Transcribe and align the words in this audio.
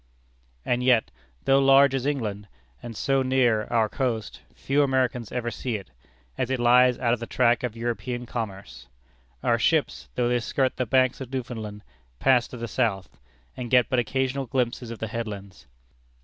And 0.65 0.81
yet, 0.83 1.11
though 1.45 1.59
large 1.59 1.93
as 1.93 2.07
England, 2.07 2.47
and 2.81 2.97
so 2.97 3.21
near 3.21 3.65
our 3.65 3.87
coast, 3.87 4.41
few 4.55 4.81
Americans 4.81 5.31
ever 5.31 5.51
see 5.51 5.75
it, 5.75 5.91
as 6.39 6.49
it 6.49 6.59
lies 6.59 6.97
out 6.97 7.13
of 7.13 7.19
the 7.19 7.27
track 7.27 7.61
of 7.61 7.77
European 7.77 8.25
commerce. 8.25 8.87
Our 9.43 9.59
ships, 9.59 10.09
though 10.15 10.27
they 10.27 10.39
skirt 10.39 10.77
the 10.77 10.87
Banks 10.87 11.21
of 11.21 11.31
Newfoundland, 11.31 11.83
pass 12.19 12.47
to 12.47 12.57
the 12.57 12.67
south, 12.67 13.19
and 13.55 13.69
get 13.69 13.89
but 13.89 13.99
occasional 13.99 14.47
glimpses 14.47 14.89
of 14.89 14.97
the 14.97 15.07
headlands. 15.09 15.67